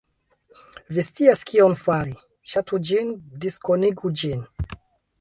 Vi 0.97 1.03
scias 1.07 1.43
kion 1.51 1.77
fari- 1.83 2.17
Ŝatu 2.55 2.83
ĝin, 2.91 3.15
diskonigu 3.47 4.17
ĝin 4.23 4.47